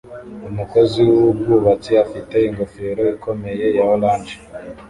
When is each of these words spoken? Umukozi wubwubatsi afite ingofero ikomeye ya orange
Umukozi 0.49 0.99
wubwubatsi 1.09 1.91
afite 2.05 2.35
ingofero 2.49 3.03
ikomeye 3.15 3.65
ya 3.77 3.83
orange 3.93 4.35